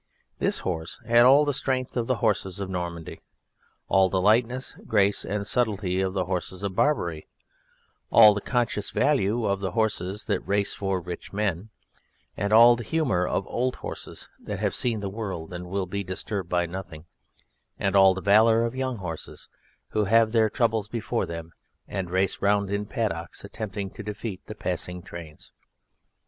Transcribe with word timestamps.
This 0.39 0.61
horse 0.61 0.99
had 1.05 1.27
all 1.27 1.45
the 1.45 1.53
strength 1.53 1.95
of 1.95 2.07
the 2.07 2.15
horses 2.15 2.59
of 2.59 2.71
Normandy, 2.71 3.21
all 3.87 4.09
the 4.09 4.19
lightness, 4.19 4.73
grace, 4.87 5.23
and 5.23 5.45
subtlety 5.45 6.01
of 6.01 6.13
the 6.15 6.25
horses 6.25 6.63
of 6.63 6.75
Barbary, 6.75 7.27
all 8.09 8.33
the 8.33 8.41
conscious 8.41 8.89
value 8.89 9.45
of 9.45 9.59
the 9.59 9.73
horses 9.73 10.25
that 10.25 10.39
race 10.39 10.73
for 10.73 10.99
rich 10.99 11.33
men, 11.33 11.69
all 12.35 12.75
the 12.75 12.83
humour 12.83 13.27
of 13.27 13.45
old 13.45 13.75
horses 13.75 14.27
that 14.39 14.57
have 14.57 14.73
seen 14.73 15.01
the 15.01 15.07
world 15.07 15.53
and 15.53 15.67
will 15.67 15.85
be 15.85 16.03
disturbed 16.03 16.49
by 16.49 16.65
nothing, 16.65 17.05
and 17.77 17.95
all 17.95 18.15
the 18.15 18.21
valour 18.21 18.65
of 18.65 18.73
young 18.73 18.97
horses 18.97 19.49
who 19.89 20.05
have 20.05 20.31
their 20.31 20.49
troubles 20.49 20.87
before 20.87 21.27
them, 21.27 21.51
and 21.87 22.09
race 22.09 22.41
round 22.41 22.71
in 22.71 22.87
paddocks 22.87 23.43
attempting 23.43 23.91
to 23.91 24.01
defeat 24.01 24.43
the 24.47 24.55
passing 24.55 25.03
trains. 25.03 25.51